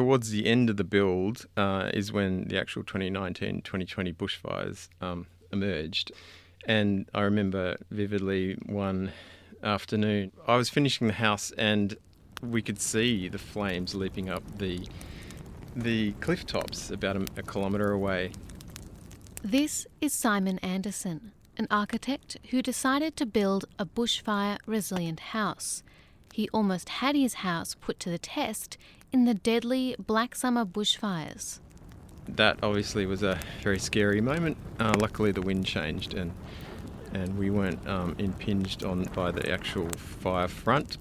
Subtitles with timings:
[0.00, 5.26] towards the end of the build uh, is when the actual 2019 2020 bushfires um,
[5.52, 6.10] emerged.
[6.64, 9.12] And I remember vividly one
[9.62, 11.98] afternoon, I was finishing the house and
[12.40, 14.88] we could see the flames leaping up the
[15.76, 18.32] the cliff tops about a, a kilometre away.
[19.42, 25.82] This is Simon Anderson, an architect who decided to build a bushfire resilient house.
[26.32, 28.78] He almost had his house put to the test
[29.12, 31.60] in the deadly Black Summer bushfires.
[32.28, 34.56] That obviously was a very scary moment.
[34.78, 36.32] Uh, luckily, the wind changed and
[37.12, 40.96] and we weren't um, impinged on by the actual fire front.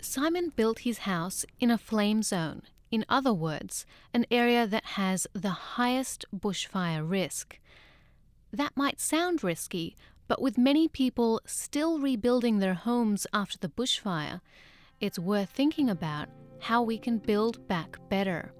[0.00, 5.26] Simon built his house in a flame zone, in other words, an area that has
[5.34, 7.58] the highest bushfire risk.
[8.50, 9.94] That might sound risky,
[10.28, 14.40] but with many people still rebuilding their homes after the bushfire,
[15.00, 16.28] it's worth thinking about
[16.58, 18.52] how we can build back better.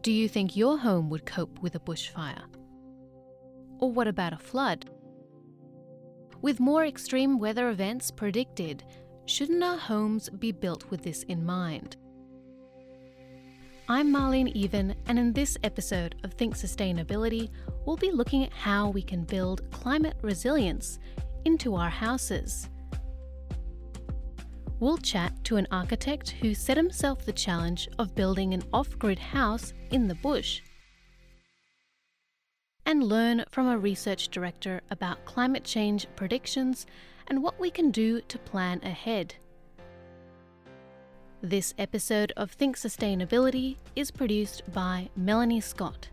[0.00, 2.44] Do you think your home would cope with a bushfire?
[3.78, 4.88] Or what about a flood?
[6.40, 8.82] With more extreme weather events predicted,
[9.26, 11.96] shouldn't our homes be built with this in mind?
[13.88, 17.50] I'm Marlene Even, and in this episode of Think Sustainability,
[17.84, 20.98] we'll be looking at how we can build climate resilience
[21.44, 22.70] into our houses.
[24.82, 29.20] We'll chat to an architect who set himself the challenge of building an off grid
[29.20, 30.60] house in the bush.
[32.84, 36.84] And learn from a research director about climate change predictions
[37.28, 39.36] and what we can do to plan ahead.
[41.40, 46.08] This episode of Think Sustainability is produced by Melanie Scott.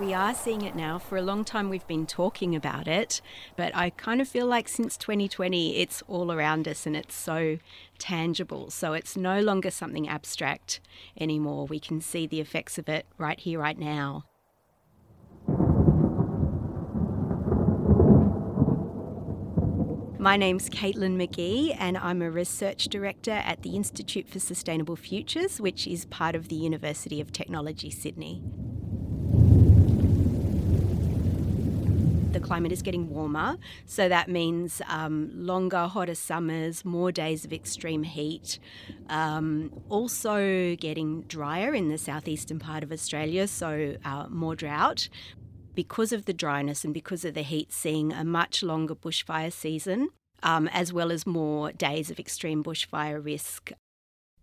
[0.00, 0.98] We are seeing it now.
[0.98, 3.20] For a long time, we've been talking about it,
[3.54, 7.58] but I kind of feel like since 2020, it's all around us and it's so
[7.98, 8.70] tangible.
[8.70, 10.80] So it's no longer something abstract
[11.20, 11.66] anymore.
[11.66, 14.24] We can see the effects of it right here, right now.
[20.18, 25.60] My name's Caitlin McGee, and I'm a research director at the Institute for Sustainable Futures,
[25.60, 28.42] which is part of the University of Technology, Sydney.
[32.32, 33.56] The climate is getting warmer.
[33.86, 38.58] So that means um, longer, hotter summers, more days of extreme heat.
[39.08, 45.08] Um, also getting drier in the southeastern part of Australia, so uh, more drought.
[45.74, 50.08] Because of the dryness and because of the heat, seeing a much longer bushfire season,
[50.42, 53.72] um, as well as more days of extreme bushfire risk.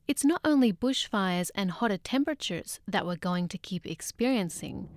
[0.07, 4.87] It's not only bushfires and hotter temperatures that we're going to keep experiencing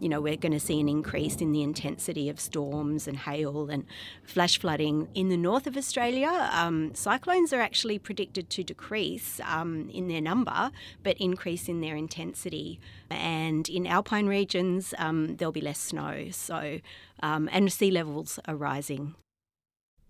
[0.00, 3.68] you know, we're going to see an increase in the intensity of storms and hail
[3.68, 3.84] and
[4.22, 5.08] flash flooding.
[5.14, 10.20] In the north of Australia, um, cyclones are actually predicted to decrease um, in their
[10.20, 10.70] number,
[11.02, 12.80] but increase in their intensity.
[13.10, 16.28] And in alpine regions, um, there'll be less snow.
[16.30, 16.80] So,
[17.20, 19.14] um, and sea levels are rising.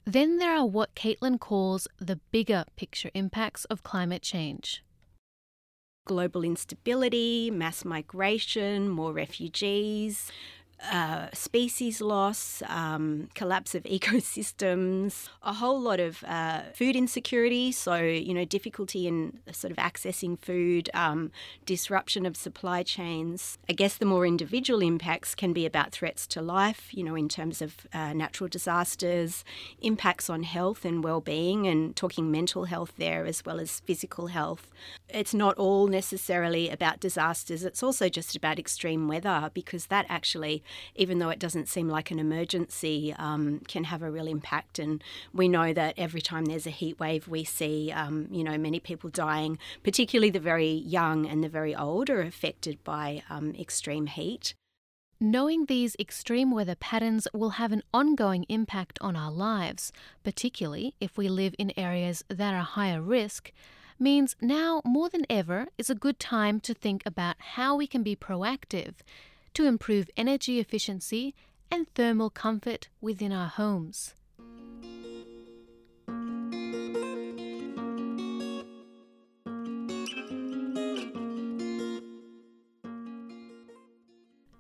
[0.05, 4.83] Then there are what Caitlin calls the bigger picture impacts of climate change
[6.09, 10.33] global instability, mass migration, more refugees,
[10.93, 17.73] uh, species loss, um, collapse of ecosystems, a whole lot of uh, food insecurity.
[17.73, 21.31] So, you know, difficulty in sort of accessing food, um,
[21.67, 23.59] disruption of supply chains.
[23.69, 27.29] I guess the more individual impacts can be about threats to life, you know, in
[27.29, 29.45] terms of uh, natural disasters,
[29.81, 34.71] impacts on health and well-being, and talking mental health there as well as physical health.
[35.09, 37.65] It's not all necessarily about disasters.
[37.65, 40.63] It's also just about extreme weather because that actually
[40.95, 44.79] even though it doesn't seem like an emergency, um, can have a real impact.
[44.79, 45.03] And
[45.33, 48.81] we know that every time there's a heat wave, we see, um, you know, many
[48.81, 54.07] people dying, particularly the very young and the very old are affected by um, extreme
[54.07, 54.55] heat.
[55.21, 59.93] Knowing these extreme weather patterns will have an ongoing impact on our lives,
[60.23, 63.53] particularly if we live in areas that are higher risk,
[63.99, 68.05] means now more than ever is a good time to think about how we can
[68.05, 68.95] be proactive
[69.55, 71.35] to improve energy efficiency
[71.71, 74.15] and thermal comfort within our homes.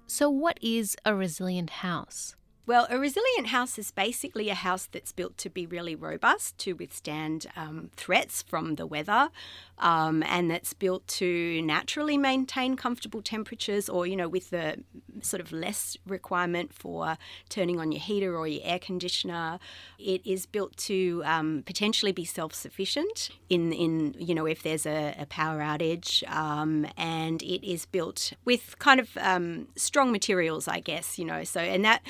[0.06, 2.34] So, what is a resilient house?
[2.68, 6.74] Well, a resilient house is basically a house that's built to be really robust, to
[6.74, 9.30] withstand um, threats from the weather,
[9.78, 14.84] um, and that's built to naturally maintain comfortable temperatures or, you know, with the
[15.22, 17.16] sort of less requirement for
[17.48, 19.58] turning on your heater or your air conditioner.
[19.98, 24.84] It is built to um, potentially be self sufficient in, in, you know, if there's
[24.84, 30.68] a, a power outage, um, and it is built with kind of um, strong materials,
[30.68, 32.02] I guess, you know, so, and that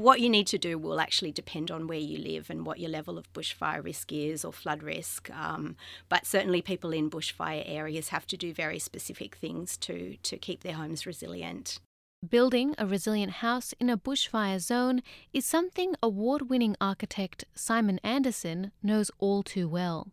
[0.00, 2.90] what you need to do will actually depend on where you live and what your
[2.90, 5.30] level of bushfire risk is or flood risk.
[5.30, 5.76] Um,
[6.08, 10.62] but certainly, people in bushfire areas have to do very specific things to, to keep
[10.62, 11.80] their homes resilient.
[12.28, 15.02] Building a resilient house in a bushfire zone
[15.32, 20.08] is something award winning architect Simon Anderson knows all too well.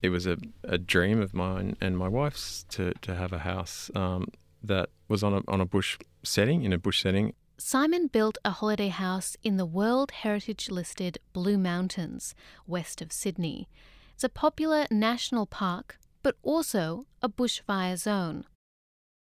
[0.00, 3.90] It was a, a dream of mine and my wife's to, to have a house
[3.96, 4.28] um,
[4.62, 8.52] that was on a, on a bush setting, in a bush setting, Simon built a
[8.52, 12.34] holiday house in the World Heritage listed Blue Mountains,
[12.66, 13.68] west of Sydney.
[14.14, 18.46] It's a popular national park, but also a bushfire zone.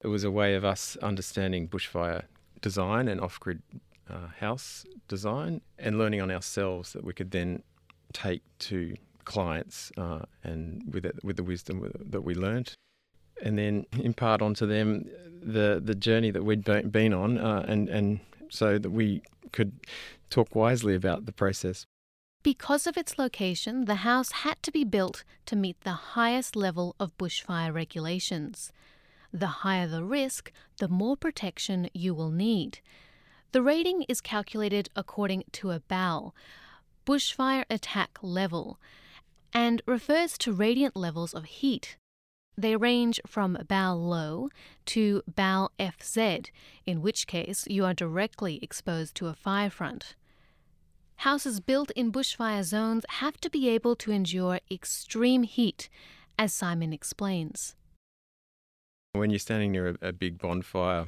[0.03, 2.23] It was a way of us understanding bushfire
[2.61, 3.61] design and off grid
[4.09, 7.65] uh, house design and learning on ourselves that we could then
[8.13, 12.77] take to clients uh, and with, it, with the wisdom that we learned
[13.43, 15.09] and then impart onto them
[15.43, 19.23] the the journey that we'd been on, uh, and and so that we
[19.53, 19.73] could
[20.31, 21.85] talk wisely about the process.
[22.43, 26.97] Because of its location, the house had to be built to meet the highest level
[26.99, 28.73] of bushfire regulations.
[29.33, 32.81] The higher the risk, the more protection you will need.
[33.53, 36.35] The rating is calculated according to a BAL,
[37.07, 38.79] bushfire attack level,
[39.53, 41.97] and refers to radiant levels of heat
[42.57, 44.49] they range from BAL low
[44.87, 46.51] to BAL FZ,
[46.87, 50.15] in which case you are directly exposed to a fire front.
[51.17, 55.89] Houses built in bushfire zones have to be able to endure extreme heat,
[56.39, 57.75] as Simon explains.
[59.13, 61.07] When you're standing near a, a big bonfire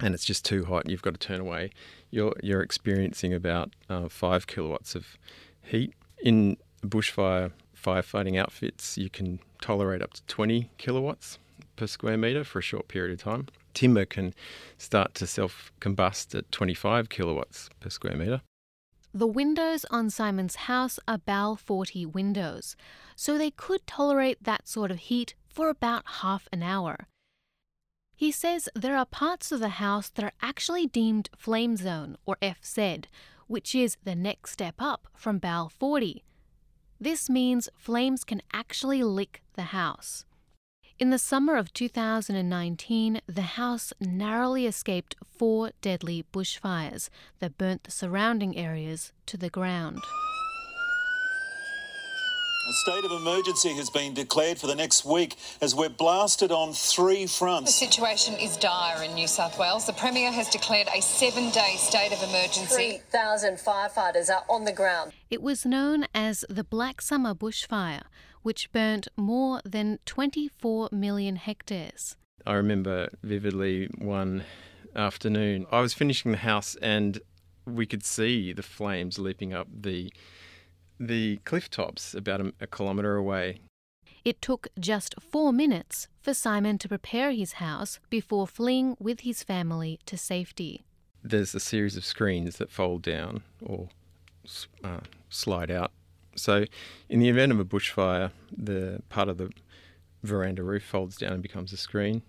[0.00, 1.70] and it's just too hot, you've got to turn away.
[2.10, 5.16] You're you're experiencing about uh, five kilowatts of
[5.62, 7.52] heat in a bushfire
[7.88, 11.38] firefighting outfits, you can tolerate up to 20 kilowatts
[11.76, 13.46] per square metre for a short period of time.
[13.72, 14.34] Timber can
[14.76, 18.42] start to self combust at 25 kilowatts per square metre.
[19.14, 22.76] The windows on Simon's house are BAL 40 windows,
[23.16, 27.08] so they could tolerate that sort of heat for about half an hour.
[28.14, 32.36] He says there are parts of the house that are actually deemed flame zone or
[32.42, 33.04] FZ,
[33.46, 36.24] which is the next step up from BAL 40.
[37.00, 40.24] This means flames can actually lick the house.
[40.98, 47.08] In the summer of 2019, the house narrowly escaped four deadly bushfires
[47.38, 50.00] that burnt the surrounding areas to the ground.
[52.68, 56.74] A state of emergency has been declared for the next week as we're blasted on
[56.74, 57.70] three fronts.
[57.70, 59.86] The situation is dire in New South Wales.
[59.86, 63.00] The Premier has declared a seven day state of emergency.
[63.10, 65.12] 3,000 firefighters are on the ground.
[65.30, 68.02] It was known as the Black Summer bushfire,
[68.42, 72.16] which burnt more than 24 million hectares.
[72.44, 74.44] I remember vividly one
[74.94, 77.18] afternoon, I was finishing the house and
[77.64, 80.12] we could see the flames leaping up the
[80.98, 83.60] the cliff tops about a, a kilometre away.
[84.24, 89.42] It took just four minutes for Simon to prepare his house before fleeing with his
[89.42, 90.84] family to safety.
[91.22, 93.88] There's a series of screens that fold down or
[94.84, 95.00] uh,
[95.30, 95.92] slide out.
[96.34, 96.66] So,
[97.08, 99.50] in the event of a bushfire, the part of the
[100.22, 102.22] veranda roof folds down and becomes a screen.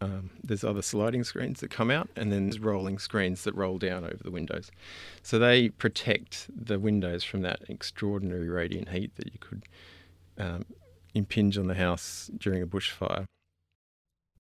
[0.00, 3.78] Um, there's other sliding screens that come out, and then there's rolling screens that roll
[3.78, 4.70] down over the windows.
[5.22, 9.64] So they protect the windows from that extraordinary radiant heat that you could
[10.38, 10.64] um,
[11.14, 13.24] impinge on the house during a bushfire.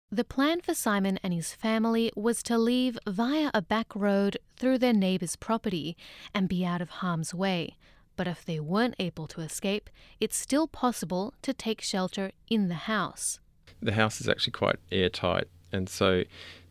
[0.10, 4.78] The plan for Simon and his family was to leave via a back road through
[4.78, 5.96] their neighbour's property
[6.34, 7.78] and be out of harm's way.
[8.18, 9.90] But if they weren't able to escape,
[10.20, 13.40] it's still possible to take shelter in the house
[13.82, 16.24] the house is actually quite airtight, and so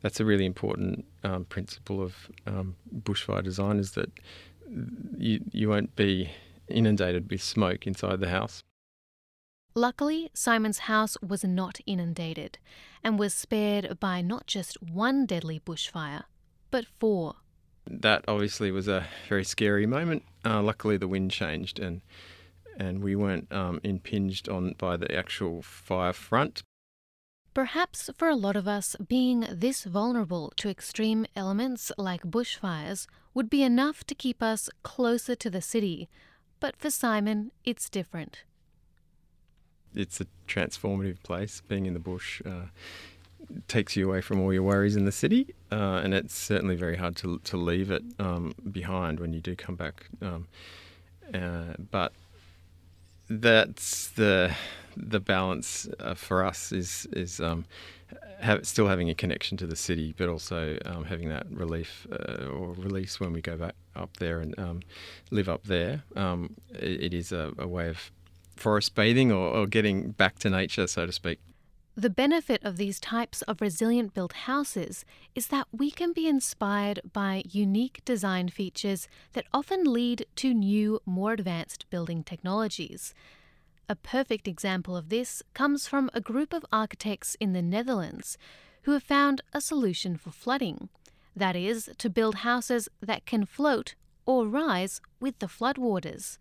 [0.03, 2.15] that's a really important um, principle of
[2.47, 4.11] um, bushfire design is that
[5.19, 6.31] you you won't be
[6.69, 8.63] inundated with smoke inside the house.
[9.75, 12.59] Luckily, Simon's house was not inundated
[13.05, 16.25] and was spared by not just one deadly bushfire,
[16.71, 17.37] but four.
[17.87, 20.25] That obviously was a very scary moment.
[20.45, 22.01] Uh, luckily, the wind changed and
[22.77, 26.63] and we weren't um, impinged on by the actual fire front,
[27.53, 33.51] Perhaps for a lot of us, being this vulnerable to extreme elements like bushfires would
[33.51, 36.09] be enough to keep us closer to the city,
[36.61, 38.45] but for Simon, it's different.
[39.95, 41.63] It's a transformative place.
[41.67, 42.67] Being in the bush uh,
[43.67, 46.97] takes you away from all your worries in the city, uh, and it's certainly very
[46.97, 50.09] hard to to leave it um, behind when you do come back.
[50.23, 50.47] Um,
[51.35, 52.13] uh, but
[53.31, 54.55] that's the
[54.97, 57.65] the balance uh, for us is is um,
[58.41, 62.47] have, still having a connection to the city, but also um, having that relief uh,
[62.47, 64.81] or release when we go back up there and um,
[65.31, 66.03] live up there.
[66.17, 68.11] Um, it, it is a, a, way of
[68.57, 71.39] forest bathing or, or getting back to nature, so to speak.
[72.01, 75.05] The benefit of these types of resilient built houses
[75.35, 81.01] is that we can be inspired by unique design features that often lead to new,
[81.05, 83.13] more advanced building technologies.
[83.87, 88.39] A perfect example of this comes from a group of architects in the Netherlands
[88.85, 90.89] who have found a solution for flooding.
[91.37, 96.39] That is, to build houses that can float or rise with the floodwaters.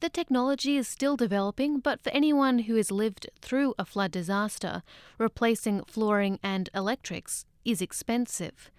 [0.00, 4.82] The technology is still developing, but for anyone who has lived through a flood disaster,
[5.18, 8.70] replacing flooring and electrics is expensive.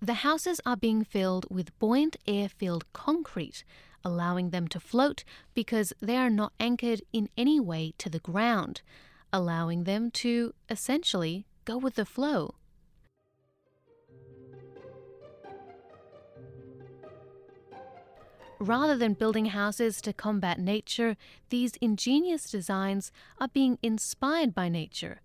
[0.00, 3.64] The houses are being filled with buoyant air filled concrete,
[4.04, 8.82] allowing them to float because they are not anchored in any way to the ground,
[9.32, 12.54] allowing them to essentially go with the flow.
[18.62, 21.16] Rather than building houses to combat nature,
[21.48, 25.20] these ingenious designs are being inspired by nature.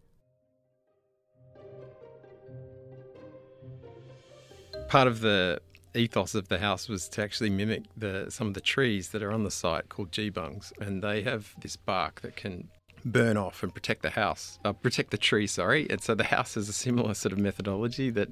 [4.87, 5.61] Part of the
[5.93, 9.31] ethos of the house was to actually mimic the some of the trees that are
[9.31, 12.69] on the site called geebungs, and they have this bark that can
[13.05, 15.45] burn off and protect the house, uh, protect the tree.
[15.45, 18.29] Sorry, and so the house has a similar sort of methodology that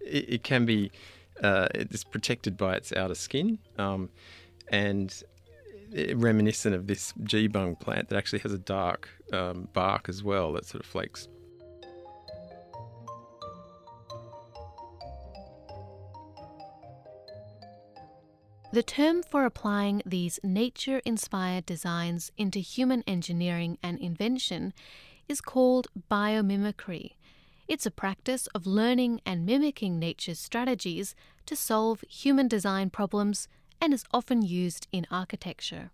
[0.00, 0.90] it, it can be
[1.44, 4.10] uh, it's protected by its outer skin, um,
[4.70, 5.22] and
[6.14, 10.66] reminiscent of this geebung plant that actually has a dark um, bark as well that
[10.66, 11.28] sort of flakes
[18.70, 24.74] The term for applying these nature inspired designs into human engineering and invention
[25.26, 27.12] is called biomimicry.
[27.66, 31.14] It's a practice of learning and mimicking nature's strategies
[31.46, 33.48] to solve human design problems
[33.80, 35.90] and is often used in architecture.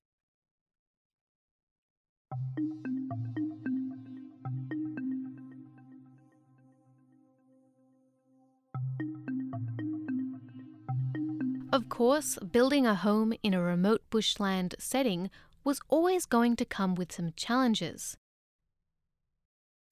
[11.73, 15.29] Of course, building a home in a remote bushland setting
[15.65, 18.17] was always going to come with some challenges.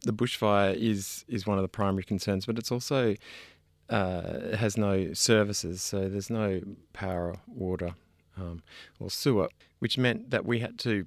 [0.04, 3.16] The bushfire is is one of the primary concerns, but it's also
[3.92, 6.62] uh, has no services, so there's no
[6.94, 7.94] power, water,
[8.38, 8.62] um,
[8.98, 9.48] or sewer,
[9.80, 11.06] which meant that we had to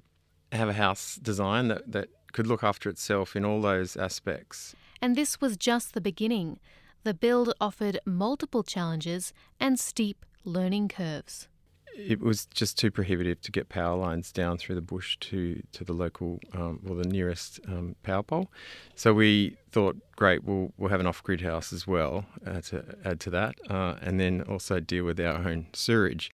[0.52, 4.76] have a house design that, that could look after itself in all those aspects.
[5.02, 6.60] And this was just the beginning.
[7.02, 11.48] The build offered multiple challenges and steep learning curves?
[11.98, 15.82] It was just too prohibitive to get power lines down through the bush to, to
[15.82, 18.50] the local, um, well, the nearest um, power pole.
[18.94, 22.84] So we thought, great, we'll, we'll have an off grid house as well uh, to
[23.02, 26.30] add to that, uh, and then also deal with our own sewerage.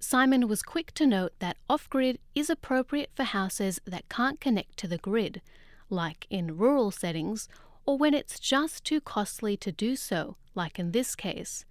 [0.00, 4.76] Simon was quick to note that off grid is appropriate for houses that can't connect
[4.78, 5.40] to the grid,
[5.88, 7.48] like in rural settings,
[7.86, 11.64] or when it's just too costly to do so, like in this case.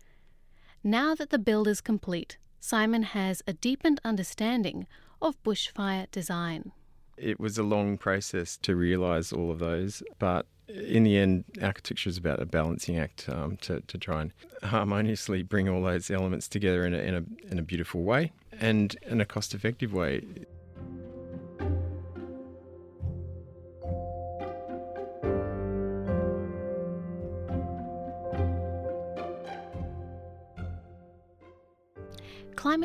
[0.84, 4.88] Now that the build is complete, Simon has a deepened understanding
[5.22, 6.72] of bushfire design.
[7.18, 12.10] It was a long process to realise all of those, but in the end, architecture
[12.10, 16.48] is about a balancing act um, to, to try and harmoniously bring all those elements
[16.48, 20.24] together in a, in a, in a beautiful way and in a cost effective way.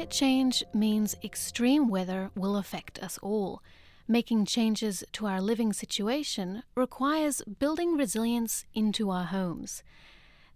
[0.04, 3.62] Climate change means extreme weather will affect us all.
[4.06, 9.82] Making changes to our living situation requires building resilience into our homes.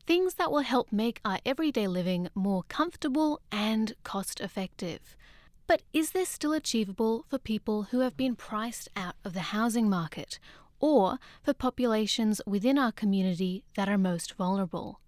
[0.07, 5.17] Things that will help make our everyday living more comfortable and cost effective.
[5.67, 9.89] But is this still achievable for people who have been priced out of the housing
[9.89, 10.39] market
[10.79, 15.01] or for populations within our community that are most vulnerable?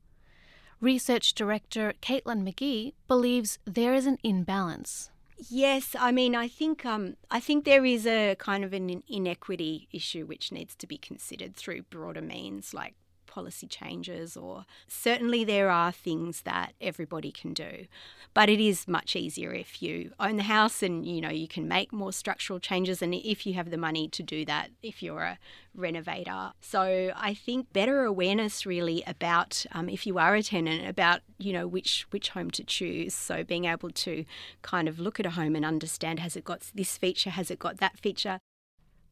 [0.80, 5.10] Research Director Caitlin McGee believes there is an imbalance.
[5.48, 9.88] Yes, I mean, I think um, I think there is a kind of an inequity
[9.92, 12.94] issue which needs to be considered through broader means like
[13.30, 17.86] policy changes, or certainly there are things that everybody can do.
[18.34, 21.66] But it is much easier if you own the house and you know you can
[21.66, 25.22] make more structural changes, and if you have the money to do that, if you're
[25.22, 25.38] a
[25.74, 26.52] renovator.
[26.60, 31.52] So I think better awareness really about um, if you are a tenant about you
[31.52, 33.14] know which which home to choose.
[33.14, 34.24] So being able to
[34.62, 37.58] kind of look at a home and understand has it got this feature, has it
[37.58, 38.38] got that feature.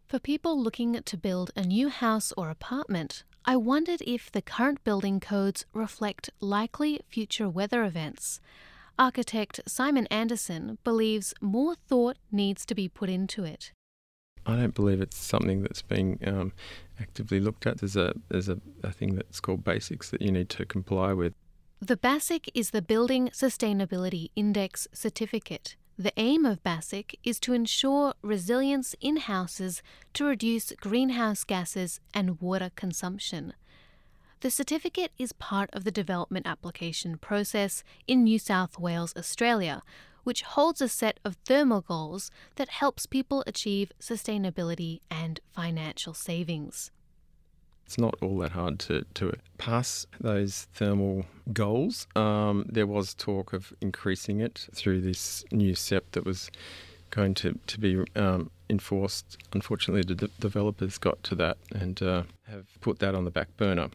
[0.09, 4.85] For people looking to build a new house or apartment, I wondered if the current
[4.85, 8.43] building codes reflect likely future weather events.
[8.99, 13.73] Architect Simon Anderson believes more thought needs to be put into it.
[14.45, 16.53] I don't believe it's something that's being um,
[17.01, 17.79] actively looked at.
[17.79, 21.33] There's a there's a, a thing that's called BASIX that you need to comply with.
[21.81, 25.75] The BASIX is the Building Sustainability Index Certificate.
[26.01, 32.41] The aim of BASIX is to ensure resilience in houses to reduce greenhouse gases and
[32.41, 33.53] water consumption.
[34.39, 39.83] The certificate is part of the development application process in New South Wales, Australia,
[40.23, 46.93] which holds a set of thermal goals that helps people achieve sustainability and financial savings.
[47.89, 52.07] It's not all that hard to, to pass those thermal goals.
[52.15, 56.51] Um, there was talk of increasing it through this new SEPP that was
[57.09, 59.39] going to, to be um, enforced.
[59.55, 63.57] Unfortunately, the de- developers got to that and uh, have put that on the back
[63.57, 63.89] burner.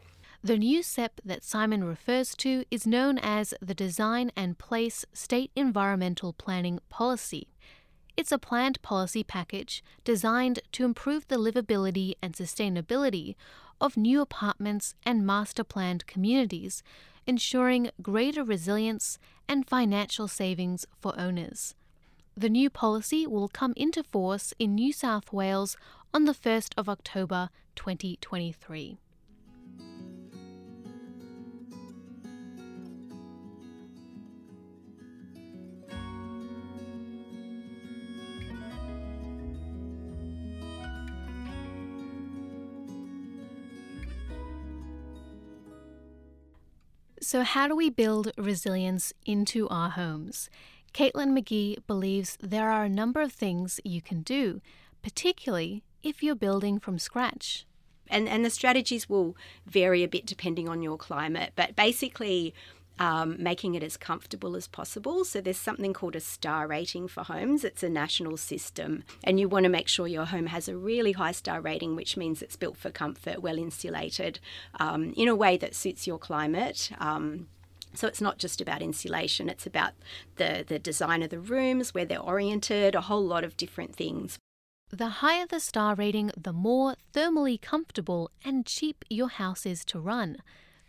[0.44, 5.52] The new SEPP that Simon refers to is known as the Design and Place State
[5.56, 7.48] Environmental Planning Policy.
[8.18, 13.36] It's a planned policy package designed to improve the livability and sustainability
[13.84, 16.82] of new apartments and master planned communities,
[17.28, 21.76] ensuring greater resilience and financial savings for owners.
[22.36, 25.76] The new policy will come into force in New South Wales
[26.14, 28.98] on the 1st of October 2023.
[47.24, 50.50] So, how do we build resilience into our homes?
[50.94, 54.60] Caitlin McGee believes there are a number of things you can do,
[55.02, 57.66] particularly if you're building from scratch.
[58.10, 62.54] And, and the strategies will vary a bit depending on your climate, but basically,
[63.00, 65.26] um, making it as comfortable as possible.
[65.26, 67.64] So there's something called a star rating for homes.
[67.64, 71.14] It's a national system, and you want to make sure your home has a really
[71.14, 74.40] high star rating, which means it's built for comfort, well insulated,
[74.80, 76.92] um, in a way that suits your climate.
[77.00, 77.48] Um,
[77.96, 79.94] so it's not just about insulation, it's about
[80.38, 84.40] the, the design of the rooms, where they're oriented, a whole lot of different things.
[84.90, 90.00] The higher the star rating, the more thermally comfortable and cheap your house is to
[90.00, 90.38] run.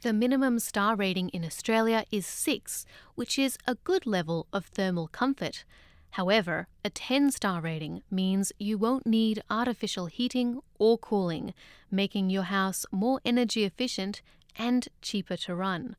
[0.04, 5.08] The minimum star rating in Australia is 6, which is a good level of thermal
[5.08, 5.64] comfort.
[6.10, 11.54] However, a 10 star rating means you won't need artificial heating or cooling,
[11.90, 14.20] making your house more energy efficient
[14.56, 15.96] and cheaper to run.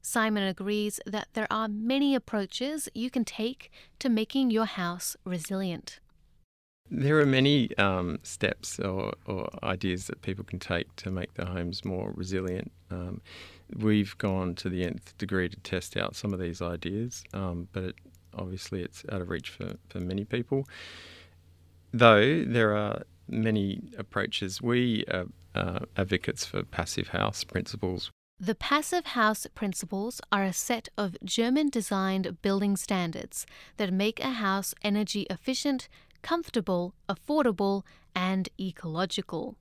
[0.00, 5.98] Simon agrees that there are many approaches you can take to making your house resilient.
[6.90, 11.46] There are many um, steps or, or, ideas that people can take to make their
[11.46, 12.72] homes more resilient.
[12.90, 13.20] Um,
[13.76, 17.84] we've gone to the nth degree to test out some of these ideas, um, but
[17.84, 17.94] it,
[18.34, 20.66] obviously it's out of reach for, for many people.
[21.92, 28.10] Though there are many approaches, we are uh, advocates for passive house principles.
[28.40, 33.46] The passive house principles are a set of German designed building standards
[33.78, 35.88] that make a house energy efficient
[36.22, 37.82] comfortable, affordable,
[38.14, 39.56] and ecological.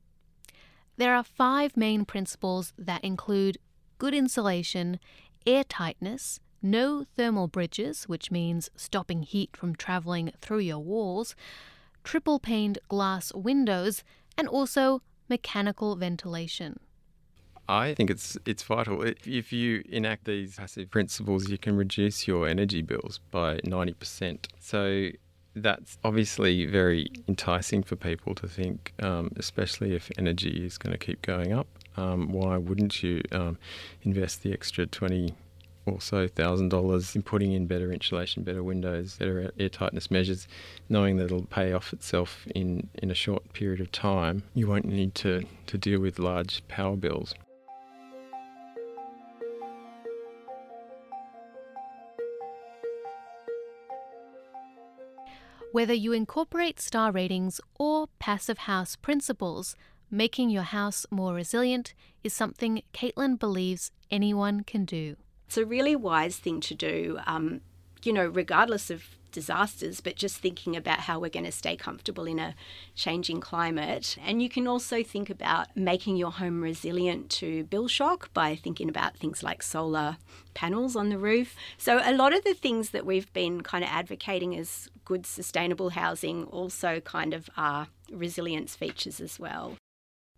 [0.98, 3.58] There are five main principles that include
[4.00, 5.00] good insulation,
[5.46, 11.36] airtightness, no thermal bridges, which means stopping heat from travelling through your walls,
[12.04, 14.04] triple paned glass windows,
[14.38, 16.80] and also mechanical ventilation.
[17.70, 19.04] I think it's it's vital.
[19.04, 24.48] If you enact these passive principles, you can reduce your energy bills by 90%.
[24.60, 25.10] So
[25.62, 30.98] that's obviously very enticing for people to think, um, especially if energy is going to
[30.98, 31.68] keep going up.
[31.96, 33.58] Um, why wouldn't you um,
[34.04, 35.34] invest the extra twenty
[35.86, 40.48] or so thousand dollars in putting in better insulation, better windows, better air tightness measures,
[40.90, 44.44] knowing that it'll pay off itself in, in a short period of time?
[44.54, 47.34] You won't need to, to deal with large power bills.
[55.72, 59.76] Whether you incorporate star ratings or passive house principles,
[60.10, 65.18] making your house more resilient is something Caitlin believes anyone can do.
[65.48, 67.62] It's a really wise thing to do, um,
[68.04, 72.26] you know, regardless of disasters, but just thinking about how we're going to stay comfortable
[72.26, 72.56] in a
[72.96, 74.18] changing climate.
[74.26, 78.90] And you can also think about making your home resilient to bill shock by thinking
[78.90, 80.18] about things like solar
[80.54, 81.56] panels on the roof.
[81.78, 85.92] So, a lot of the things that we've been kind of advocating as good sustainable
[85.92, 89.78] housing also kind of are resilience features as well.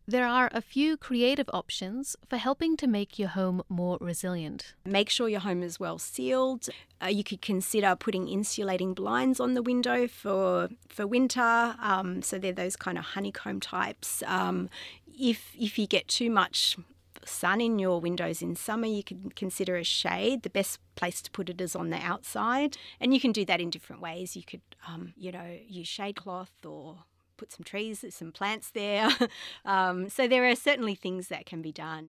[0.08, 4.74] There are a few creative options for helping to make your home more resilient.
[4.86, 6.68] Make sure your home is well sealed.
[7.02, 11.76] Uh, you could consider putting insulating blinds on the window for for winter.
[11.82, 14.24] Um, so they're those kind of honeycomb types.
[14.26, 14.70] Um,
[15.20, 16.78] if if you get too much
[17.30, 20.44] sun in your windows in summer, you can consider a shade.
[20.44, 23.62] The best place to put it is on the outside, and you can do that
[23.62, 24.36] in different ways.
[24.36, 27.04] You could, um, you know, use shade cloth or
[27.38, 29.10] put some trees, some plants there.
[29.66, 32.10] um, so there are certainly things that can be done.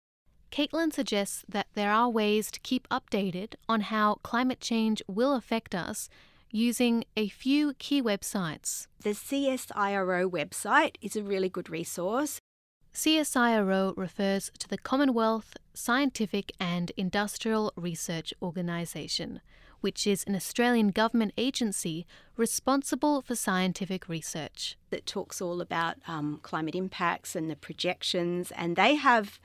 [0.51, 5.75] Caitlin suggests that there are ways to keep updated on how climate change will affect
[5.75, 6.10] us
[6.51, 8.88] using a few key websites.
[9.03, 12.39] The CSIRO website is a really good resource.
[12.97, 19.39] CSIRO refers to the Commonwealth Scientific and Industrial Research Organisation,
[19.81, 22.07] which is an Australian government agency
[22.38, 24.79] responsible for scientific research.
[24.89, 29.39] That talks all about um, climate impacts and the projections, and they have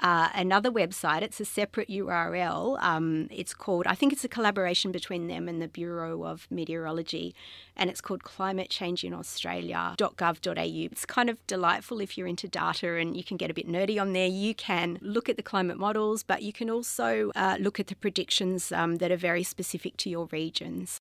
[0.00, 1.22] uh, another website.
[1.22, 2.80] It's a separate URL.
[2.82, 7.34] Um, it's called, I think it's a collaboration between them and the Bureau of Meteorology,
[7.76, 10.88] and it's called Climate Change in Australia.gov.au.
[10.92, 14.00] It's kind of delightful if you're into data and you can get a bit nerdy
[14.00, 14.28] on there.
[14.28, 17.96] You can look at the climate models, but you can also uh, look at the
[17.96, 20.98] predictions um, that are very specific to your regions.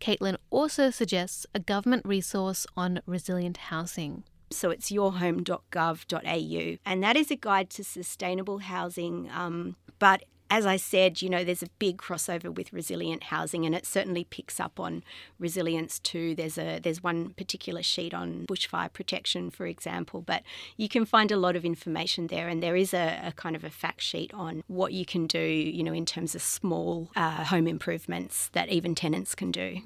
[0.00, 4.24] Caitlin also suggests a government resource on resilient housing.
[4.52, 6.76] So it's yourhome.gov.au.
[6.84, 9.30] And that is a guide to sustainable housing.
[9.30, 13.74] Um, but as I said, you know, there's a big crossover with resilient housing, and
[13.74, 15.02] it certainly picks up on
[15.38, 16.34] resilience too.
[16.34, 20.42] There's a there's one particular sheet on bushfire protection, for example, but
[20.76, 23.64] you can find a lot of information there, and there is a, a kind of
[23.64, 27.44] a fact sheet on what you can do, you know, in terms of small uh,
[27.44, 29.80] home improvements that even tenants can do.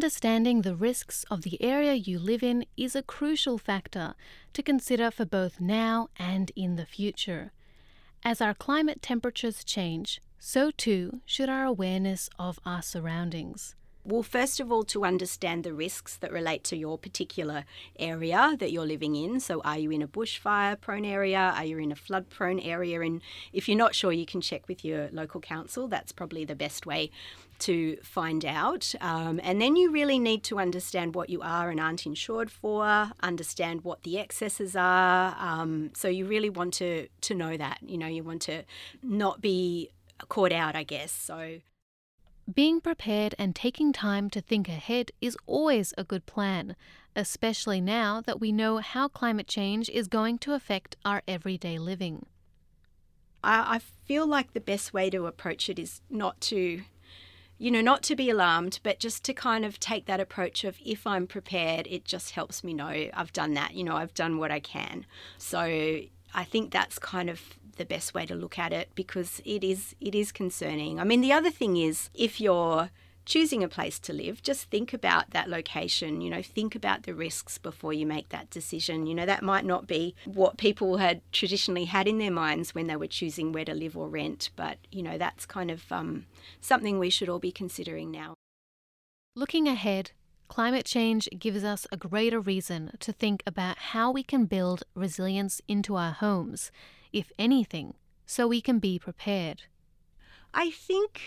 [0.00, 4.14] Understanding the risks of the area you live in is a crucial factor
[4.54, 7.52] to consider for both now and in the future.
[8.24, 13.74] As our climate temperatures change, so too should our awareness of our surroundings.
[14.02, 17.66] Well, first of all, to understand the risks that relate to your particular
[17.98, 19.38] area that you're living in.
[19.38, 21.52] So, are you in a bushfire prone area?
[21.54, 23.02] Are you in a flood prone area?
[23.02, 23.20] And
[23.52, 25.86] if you're not sure, you can check with your local council.
[25.86, 27.10] That's probably the best way
[27.60, 28.94] to find out.
[29.00, 33.10] Um, and then you really need to understand what you are and aren't insured for,
[33.22, 35.36] understand what the excesses are.
[35.38, 37.78] Um, so, you really want to, to know that.
[37.82, 38.64] You know, you want to
[39.02, 39.90] not be
[40.28, 41.12] caught out, I guess.
[41.12, 41.60] So,
[42.52, 46.74] being prepared and taking time to think ahead is always a good plan,
[47.14, 52.26] especially now that we know how climate change is going to affect our everyday living.
[53.42, 56.82] I, feel like the best way to approach it is not to,
[57.60, 60.78] you know, not to be alarmed, but just to kind of take that approach of
[60.82, 64.38] if I'm prepared, it just helps me know I've done that, you know, I've done
[64.38, 65.04] what I can.
[65.36, 67.42] So I think that's kind of
[67.76, 70.98] the best way to look at it because it is it is concerning.
[70.98, 72.88] I mean, the other thing is if you're
[73.24, 77.14] choosing a place to live, just think about that location, you know, think about the
[77.14, 79.06] risks before you make that decision.
[79.06, 82.86] You know, that might not be what people had traditionally had in their minds when
[82.86, 86.26] they were choosing where to live or rent, but, you know, that's kind of um,
[86.60, 88.34] something we should all be considering now.
[89.36, 90.10] Looking ahead,
[90.48, 95.62] climate change gives us a greater reason to think about how we can build resilience
[95.68, 96.72] into our homes
[97.12, 97.94] if anything,
[98.26, 99.62] so we can be prepared?
[100.52, 101.22] I think,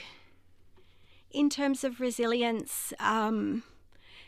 [1.33, 3.63] in terms of resilience, um,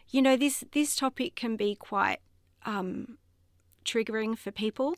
[0.10, 2.20] you know, this this topic can be quite
[2.66, 3.18] um,
[3.86, 4.96] triggering for people.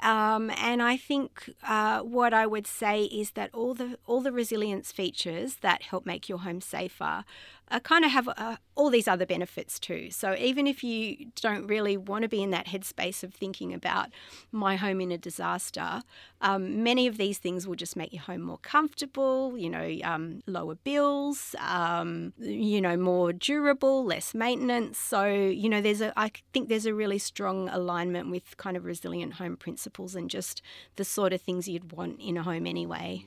[0.00, 4.32] Um, and I think uh, what I would say is that all the all the
[4.32, 7.24] resilience features that help make your home safer
[7.70, 10.10] uh, kind of have uh, all these other benefits too.
[10.10, 14.08] So even if you don't really want to be in that headspace of thinking about
[14.52, 16.02] my home in a disaster,
[16.40, 19.58] um, many of these things will just make your home more comfortable.
[19.58, 21.54] You know, um, lower bills.
[21.58, 24.98] Um, you know, more durable, less maintenance.
[24.98, 28.84] So you know, there's a I think there's a really strong alignment with kind of
[28.84, 29.56] resilient home
[29.88, 30.62] principles and just
[30.96, 33.24] the sort of things you'd want in a home anyway.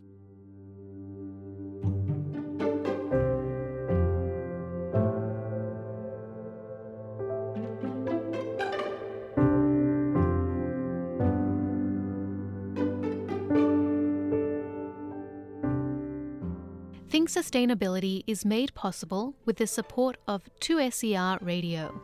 [17.10, 22.02] Think Sustainability is made possible with the support of 2SER Radio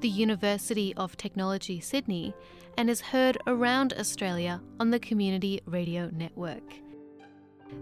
[0.00, 2.34] the University of Technology Sydney,
[2.76, 6.62] and is heard around Australia on the Community Radio Network.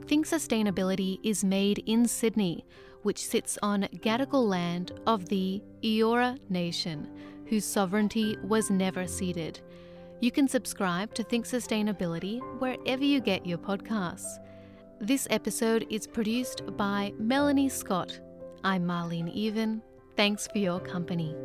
[0.06, 2.64] Think Sustainability is made in Sydney,
[3.02, 7.08] which sits on Gadigal land of the Eora Nation,
[7.46, 9.60] whose sovereignty was never ceded.
[10.20, 14.38] You can subscribe to Think Sustainability wherever you get your podcasts.
[14.98, 18.18] This episode is produced by Melanie Scott.
[18.64, 19.82] I'm Marlene Even.
[20.16, 21.36] Thanks for your company.